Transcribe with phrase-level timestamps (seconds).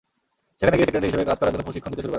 [0.57, 2.09] সেখানে গিয়ে সেক্রেটারি হিসেবে কাজ করার জন্য প্রশিক্ষণ নিতে শুরু করেন।